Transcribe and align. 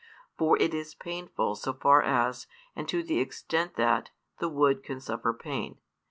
|378 0.33 0.37
For 0.39 0.57
it 0.57 0.73
is 0.73 0.95
painful 0.95 1.55
so 1.55 1.73
far 1.73 2.01
as, 2.01 2.47
and 2.75 2.89
to 2.89 3.03
the 3.03 3.19
extent 3.19 3.75
that, 3.75 4.09
the 4.39 4.49
wood 4.49 4.81
can 4.83 4.99
suffer 4.99 5.31
pain. 5.31 5.77